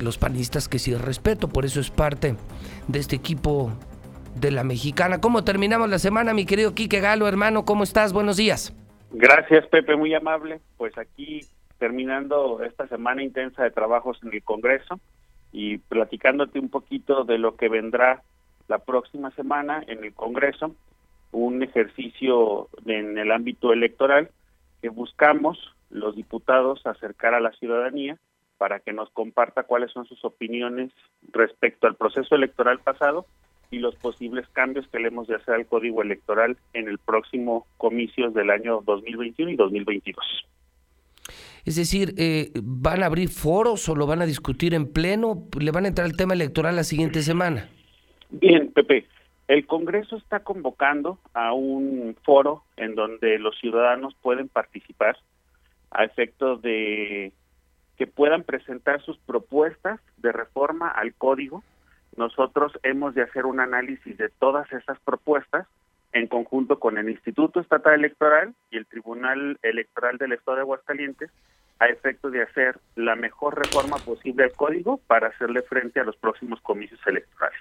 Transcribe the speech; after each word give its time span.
los 0.00 0.18
panistas 0.18 0.68
que 0.68 0.78
sí 0.78 0.94
respeto, 0.94 1.48
por 1.48 1.64
eso 1.64 1.80
es 1.80 1.90
parte 1.90 2.36
de 2.88 2.98
este 2.98 3.16
equipo 3.16 3.72
de 4.36 4.50
la 4.50 4.64
mexicana. 4.64 5.20
¿Cómo 5.20 5.44
terminamos 5.44 5.88
la 5.88 5.98
semana, 5.98 6.34
mi 6.34 6.46
querido 6.46 6.74
Quique 6.74 7.00
Galo, 7.00 7.28
hermano? 7.28 7.64
¿Cómo 7.64 7.84
estás? 7.84 8.12
Buenos 8.12 8.36
días. 8.36 8.74
Gracias, 9.12 9.66
Pepe, 9.68 9.96
muy 9.96 10.14
amable. 10.14 10.60
Pues 10.76 10.96
aquí 10.98 11.40
terminando 11.78 12.62
esta 12.62 12.86
semana 12.88 13.22
intensa 13.22 13.62
de 13.62 13.70
trabajos 13.70 14.18
en 14.22 14.32
el 14.32 14.42
Congreso 14.42 14.98
y 15.52 15.78
platicándote 15.78 16.58
un 16.58 16.68
poquito 16.68 17.24
de 17.24 17.38
lo 17.38 17.56
que 17.56 17.68
vendrá 17.68 18.22
la 18.68 18.78
próxima 18.78 19.30
semana 19.32 19.84
en 19.86 20.02
el 20.02 20.14
Congreso, 20.14 20.74
un 21.32 21.62
ejercicio 21.62 22.68
en 22.86 23.18
el 23.18 23.30
ámbito 23.30 23.72
electoral 23.72 24.30
que 24.82 24.88
buscamos 24.88 25.58
los 25.90 26.16
diputados 26.16 26.84
acercar 26.86 27.34
a 27.34 27.40
la 27.40 27.52
ciudadanía 27.52 28.18
para 28.58 28.80
que 28.80 28.92
nos 28.92 29.10
comparta 29.10 29.64
cuáles 29.64 29.90
son 29.92 30.06
sus 30.06 30.24
opiniones 30.24 30.90
respecto 31.32 31.86
al 31.86 31.96
proceso 31.96 32.34
electoral 32.34 32.78
pasado 32.80 33.26
y 33.70 33.78
los 33.78 33.96
posibles 33.96 34.46
cambios 34.48 34.86
que 34.88 35.00
le 35.00 35.08
hemos 35.08 35.26
de 35.26 35.36
hacer 35.36 35.54
al 35.54 35.66
código 35.66 36.02
electoral 36.02 36.56
en 36.72 36.88
el 36.88 36.98
próximo 36.98 37.66
comicios 37.76 38.32
del 38.34 38.50
año 38.50 38.82
2021 38.84 39.50
y 39.50 39.56
2022. 39.56 40.46
Es 41.64 41.76
decir, 41.76 42.14
eh, 42.18 42.50
¿van 42.62 43.02
a 43.02 43.06
abrir 43.06 43.30
foros 43.30 43.88
o 43.88 43.94
lo 43.94 44.06
van 44.06 44.20
a 44.20 44.26
discutir 44.26 44.74
en 44.74 44.92
pleno? 44.92 45.48
¿Le 45.58 45.70
van 45.70 45.86
a 45.86 45.88
entrar 45.88 46.06
el 46.06 46.16
tema 46.16 46.34
electoral 46.34 46.76
la 46.76 46.84
siguiente 46.84 47.22
semana? 47.22 47.68
Bien, 48.30 48.70
Pepe. 48.72 49.06
El 49.48 49.66
Congreso 49.66 50.16
está 50.16 50.40
convocando 50.40 51.18
a 51.32 51.52
un 51.52 52.16
foro 52.22 52.64
en 52.76 52.94
donde 52.94 53.38
los 53.38 53.58
ciudadanos 53.58 54.14
pueden 54.22 54.48
participar 54.48 55.16
a 55.90 56.04
efecto 56.04 56.56
de 56.56 57.32
que 57.96 58.06
puedan 58.06 58.42
presentar 58.42 59.00
sus 59.02 59.18
propuestas 59.18 60.00
de 60.18 60.32
reforma 60.32 60.88
al 60.88 61.14
código. 61.14 61.62
Nosotros 62.16 62.72
hemos 62.82 63.14
de 63.14 63.22
hacer 63.22 63.46
un 63.46 63.60
análisis 63.60 64.16
de 64.16 64.28
todas 64.28 64.70
esas 64.72 64.98
propuestas 65.00 65.66
en 66.12 66.28
conjunto 66.28 66.78
con 66.78 66.96
el 66.96 67.10
Instituto 67.10 67.60
Estatal 67.60 67.94
Electoral 67.94 68.54
y 68.70 68.76
el 68.76 68.86
Tribunal 68.86 69.58
Electoral 69.62 70.16
del 70.16 70.32
Estado 70.32 70.56
de 70.56 70.62
Aguascalientes 70.62 71.30
a 71.80 71.86
efecto 71.86 72.30
de 72.30 72.42
hacer 72.42 72.78
la 72.94 73.16
mejor 73.16 73.58
reforma 73.58 73.96
posible 73.98 74.44
al 74.44 74.52
código 74.52 74.98
para 75.08 75.28
hacerle 75.28 75.62
frente 75.62 75.98
a 76.00 76.04
los 76.04 76.16
próximos 76.16 76.60
comicios 76.60 77.00
electorales. 77.06 77.58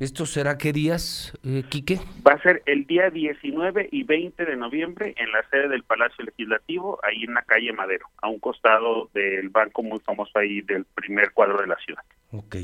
¿Esto 0.00 0.26
será 0.26 0.58
qué 0.58 0.72
días, 0.72 1.36
eh, 1.44 1.64
Quique? 1.68 1.98
Va 2.24 2.34
a 2.34 2.42
ser 2.42 2.62
el 2.66 2.86
día 2.86 3.10
19 3.10 3.88
y 3.90 4.04
20 4.04 4.44
de 4.44 4.56
noviembre 4.56 5.12
en 5.16 5.32
la 5.32 5.42
sede 5.50 5.68
del 5.68 5.82
Palacio 5.82 6.24
Legislativo, 6.24 7.00
ahí 7.02 7.24
en 7.24 7.34
la 7.34 7.42
calle 7.42 7.72
Madero, 7.72 8.06
a 8.22 8.28
un 8.28 8.38
costado 8.38 9.10
del 9.12 9.48
banco 9.48 9.82
muy 9.82 9.98
famoso 9.98 10.38
ahí 10.38 10.60
del 10.60 10.84
primer 10.84 11.32
cuadro 11.32 11.60
de 11.60 11.66
la 11.66 11.76
ciudad. 11.84 12.02
Ok. 12.30 12.56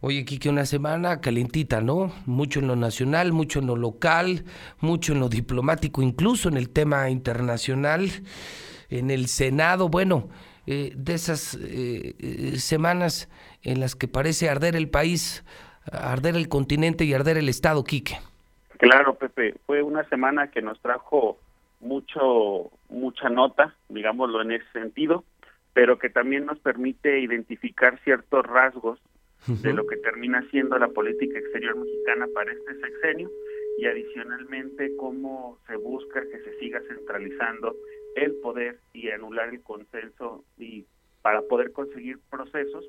Oye, 0.00 0.24
Quique, 0.24 0.48
una 0.48 0.66
semana 0.66 1.20
calentita, 1.20 1.80
¿no? 1.80 2.12
Mucho 2.26 2.60
en 2.60 2.68
lo 2.68 2.76
nacional, 2.76 3.32
mucho 3.32 3.58
en 3.58 3.66
lo 3.66 3.74
local, 3.74 4.44
mucho 4.78 5.14
en 5.14 5.20
lo 5.20 5.28
diplomático, 5.28 6.00
incluso 6.00 6.48
en 6.48 6.56
el 6.56 6.70
tema 6.70 7.10
internacional, 7.10 8.08
en 8.88 9.10
el 9.10 9.26
Senado. 9.26 9.88
Bueno, 9.88 10.28
eh, 10.68 10.92
de 10.94 11.14
esas 11.14 11.54
eh, 11.54 12.14
eh, 12.18 12.58
semanas 12.58 13.28
en 13.62 13.80
las 13.80 13.96
que 13.96 14.06
parece 14.06 14.48
arder 14.48 14.76
el 14.76 14.88
país 14.88 15.44
arder 15.92 16.36
el 16.36 16.48
continente 16.48 17.04
y 17.04 17.14
arder 17.14 17.36
el 17.36 17.48
Estado, 17.48 17.84
Quique. 17.84 18.18
Claro, 18.78 19.14
Pepe, 19.14 19.54
fue 19.66 19.82
una 19.82 20.06
semana 20.08 20.50
que 20.50 20.62
nos 20.62 20.80
trajo 20.80 21.38
mucho 21.80 22.70
mucha 22.88 23.28
nota, 23.28 23.74
digámoslo 23.88 24.42
en 24.42 24.52
ese 24.52 24.70
sentido, 24.72 25.24
pero 25.72 25.98
que 25.98 26.10
también 26.10 26.46
nos 26.46 26.58
permite 26.58 27.20
identificar 27.20 27.98
ciertos 28.04 28.44
rasgos 28.46 28.98
de 29.46 29.72
lo 29.72 29.86
que 29.86 29.96
termina 29.96 30.44
siendo 30.50 30.78
la 30.78 30.88
política 30.88 31.38
exterior 31.38 31.76
mexicana 31.76 32.26
para 32.34 32.52
este 32.52 32.80
sexenio 32.80 33.30
y 33.78 33.86
adicionalmente 33.86 34.96
cómo 34.96 35.58
se 35.66 35.76
busca 35.76 36.22
que 36.22 36.38
se 36.40 36.58
siga 36.58 36.80
centralizando 36.88 37.76
el 38.16 38.34
poder 38.36 38.78
y 38.92 39.10
anular 39.10 39.50
el 39.50 39.60
consenso 39.62 40.44
y 40.58 40.84
para 41.22 41.42
poder 41.42 41.72
conseguir 41.72 42.18
procesos 42.30 42.84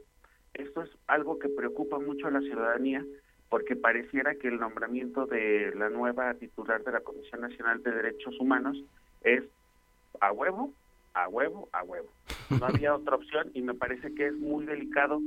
esto 0.57 0.83
es 0.83 0.89
algo 1.07 1.39
que 1.39 1.49
preocupa 1.49 1.99
mucho 1.99 2.27
a 2.27 2.31
la 2.31 2.41
ciudadanía 2.41 3.05
porque 3.49 3.75
pareciera 3.75 4.35
que 4.35 4.49
el 4.49 4.59
nombramiento 4.59 5.25
de 5.25 5.73
la 5.75 5.89
nueva 5.89 6.33
titular 6.33 6.83
de 6.83 6.91
la 6.91 6.99
Comisión 6.99 7.41
Nacional 7.41 7.81
de 7.81 7.91
Derechos 7.91 8.37
Humanos 8.39 8.77
es 9.21 9.43
a 10.19 10.31
huevo, 10.31 10.73
a 11.13 11.27
huevo, 11.29 11.69
a 11.71 11.83
huevo. 11.83 12.09
No 12.49 12.65
había 12.67 12.95
otra 12.95 13.15
opción 13.15 13.51
y 13.53 13.61
me 13.61 13.73
parece 13.73 14.13
que 14.13 14.27
es 14.27 14.35
muy 14.35 14.65
delicado 14.65 15.21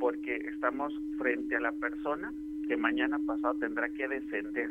porque 0.00 0.36
estamos 0.36 0.92
frente 1.18 1.56
a 1.56 1.60
la 1.60 1.72
persona 1.72 2.32
que 2.68 2.76
mañana 2.76 3.18
pasado 3.26 3.54
tendrá 3.58 3.88
que 3.90 4.08
defender 4.08 4.70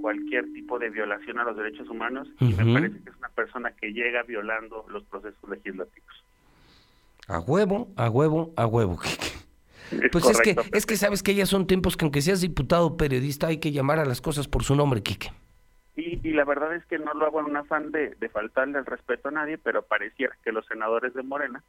cualquier 0.00 0.52
tipo 0.52 0.78
de 0.78 0.90
violación 0.90 1.38
a 1.38 1.44
los 1.44 1.56
derechos 1.56 1.88
humanos 1.88 2.28
y 2.40 2.54
me 2.54 2.72
parece 2.72 3.00
que 3.02 3.10
es 3.10 3.16
una 3.18 3.28
persona 3.28 3.70
que 3.72 3.92
llega 3.92 4.24
violando 4.24 4.84
los 4.88 5.04
procesos 5.04 5.48
legislativos. 5.48 6.24
A 7.28 7.38
huevo, 7.38 7.92
a 7.96 8.10
huevo, 8.10 8.52
a 8.56 8.66
huevo. 8.66 8.98
pues 10.12 10.24
es 10.28 10.40
que, 10.40 10.56
es 10.72 10.86
que 10.86 10.96
sabes 10.96 11.22
que 11.22 11.34
ya 11.34 11.46
son 11.46 11.66
tiempos 11.66 11.96
que 11.96 12.04
aunque 12.04 12.22
seas 12.22 12.40
diputado 12.40 12.86
o 12.86 12.96
periodista 12.96 13.48
hay 13.48 13.58
que 13.58 13.72
llamar 13.72 13.98
a 13.98 14.04
las 14.04 14.20
cosas 14.20 14.48
por 14.48 14.64
su 14.64 14.74
nombre, 14.74 15.02
Quique. 15.02 15.32
Y, 15.94 16.26
y 16.26 16.32
la 16.32 16.44
verdad 16.44 16.74
es 16.74 16.84
que 16.86 16.98
no 16.98 17.12
lo 17.14 17.26
hago 17.26 17.40
en 17.40 17.46
un 17.46 17.56
afán 17.56 17.92
de, 17.92 18.14
de 18.14 18.28
faltarle 18.28 18.78
el 18.78 18.86
respeto 18.86 19.28
a 19.28 19.32
nadie, 19.32 19.58
pero 19.58 19.82
pareciera 19.82 20.36
que 20.42 20.52
los 20.52 20.66
senadores 20.66 21.12
de 21.14 21.22
Morena 21.22 21.62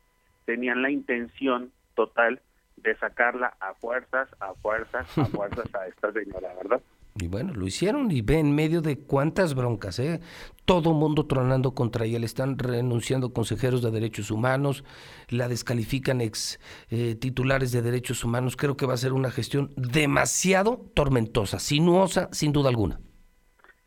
tenían 0.46 0.82
la 0.82 0.90
intención 0.90 1.72
total 1.96 2.42
de 2.78 2.96
sacarla 2.98 3.56
a 3.60 3.74
fuerzas, 3.76 4.30
a 4.40 4.54
fuerzas, 4.56 5.18
a 5.18 5.26
fuerzas 5.26 5.74
a 5.76 5.88
esta 5.88 6.12
señora, 6.12 6.54
¿verdad? 6.56 6.82
Y 7.16 7.28
bueno, 7.28 7.54
lo 7.54 7.68
hicieron 7.68 8.10
y 8.10 8.22
ve 8.22 8.40
en 8.40 8.56
medio 8.56 8.82
de 8.82 8.98
cuántas 8.98 9.54
broncas, 9.54 10.00
¿eh? 10.00 10.20
Todo 10.66 10.94
mundo 10.94 11.28
tronando 11.28 11.76
contra 11.76 12.06
ella, 12.06 12.18
están 12.24 12.58
renunciando 12.58 13.34
consejeros 13.34 13.84
de 13.84 13.92
derechos 13.92 14.32
humanos, 14.32 14.84
la 15.30 15.48
descalifican 15.48 16.22
ex 16.22 16.60
eh, 16.90 17.16
titulares 17.16 17.72
de 17.72 17.84
derechos 17.84 18.24
humanos. 18.24 18.56
Creo 18.56 18.78
que 18.78 18.88
va 18.88 18.96
a 18.96 18.98
ser 18.98 19.14
una 19.14 19.30
gestión 19.30 19.70
demasiado 19.76 20.90
tormentosa, 20.96 21.60
sinuosa, 21.60 22.30
sin 22.32 22.52
duda 22.52 22.70
alguna. 22.70 23.00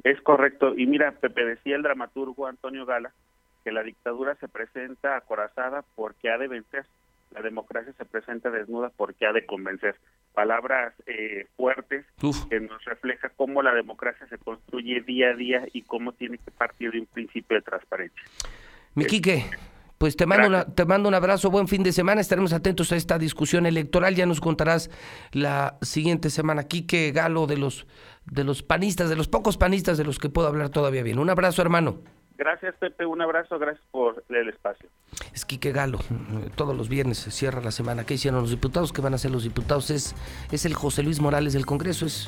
Es 0.05 0.21
correcto. 0.21 0.75
Y 0.77 0.87
mira, 0.87 1.13
Pepe 1.13 1.45
decía 1.45 1.75
el 1.75 1.83
dramaturgo 1.83 2.47
Antonio 2.47 2.87
Gala 2.87 3.13
que 3.65 3.73
la 3.73 3.83
dictadura 3.83 4.37
se 4.37 4.47
presenta 4.47 5.17
acorazada 5.17 5.83
porque 5.97 6.31
ha 6.31 6.39
de 6.39 6.47
vencer, 6.47 6.87
la 7.37 7.43
democracia 7.43 7.93
se 7.99 8.05
presenta 8.07 8.51
desnuda 8.51 8.91
porque 8.97 9.27
ha 9.27 9.33
de 9.33 9.45
convencer 9.45 9.97
palabras 10.33 10.95
eh, 11.07 11.47
fuertes 11.57 12.07
que 12.49 12.61
nos 12.61 12.83
refleja 12.85 13.31
cómo 13.37 13.63
la 13.63 13.75
democracia 13.75 14.27
se 14.29 14.39
construye 14.39 15.03
día 15.03 15.31
a 15.31 15.35
día 15.35 15.69
y 15.73 15.83
cómo 15.83 16.13
tiene 16.13 16.39
que 16.39 16.51
partir 16.51 16.93
de 16.93 17.01
un 17.01 17.07
principio 17.07 17.57
de 17.57 17.63
transparencia. 17.63 18.23
Mi 18.95 19.05
Quique, 19.05 19.45
pues 19.99 20.17
te 20.17 20.25
mando, 20.25 20.65
te 20.73 20.87
mando 20.87 21.11
un 21.11 21.15
abrazo, 21.15 21.51
buen 21.51 21.69
fin 21.69 21.83
de 21.83 21.93
semana, 21.93 22.23
estaremos 22.23 22.55
atentos 22.55 22.91
a 22.93 22.97
esta 22.97 23.19
discusión 23.19 23.67
electoral, 23.67 24.15
ya 24.15 24.25
nos 24.25 24.41
contarás 24.41 24.91
la 25.33 25.77
siguiente 25.83 26.31
semana. 26.31 26.65
Quique 26.65 27.13
Galo 27.13 27.47
de 27.47 27.59
los, 27.59 27.87
de 28.25 28.45
los 28.45 28.63
panistas, 28.63 29.11
de 29.11 29.17
los 29.17 29.29
pocos 29.29 29.59
panistas 29.59 29.99
de 29.99 30.05
los 30.05 30.19
que 30.19 30.31
puedo 30.31 30.49
hablar 30.49 30.71
todavía 30.71 31.03
bien. 31.03 31.19
Un 31.19 31.29
abrazo, 31.29 31.61
hermano. 31.61 32.01
Gracias, 32.37 32.75
Pepe. 32.77 33.07
Un 33.07 33.23
abrazo. 33.23 33.59
Gracias 33.59 33.85
por 33.91 34.25
el 34.29 34.49
espacio. 34.49 34.89
Es 35.35 35.45
Quique 35.45 35.73
Galo. 35.73 35.99
Todos 36.55 36.77
los 36.77 36.89
viernes 36.89 37.19
se 37.19 37.31
cierra 37.31 37.61
la 37.61 37.71
semana. 37.71 38.05
¿Qué 38.05 38.15
hicieron 38.15 38.41
los 38.41 38.51
diputados? 38.51 38.93
¿Qué 38.93 39.01
van 39.01 39.13
a 39.13 39.17
hacer 39.17 39.31
los 39.31 39.45
diputados? 39.45 39.91
Es, 39.91 40.15
es 40.51 40.67
el 40.67 40.75
José 40.75 41.03
Luis 41.03 41.21
Morales 41.21 41.53
del 41.53 41.67
Congreso. 41.67 42.07
Es 42.07 42.25